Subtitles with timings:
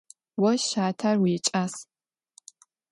[0.41, 1.73] Vo şater vuiç'as.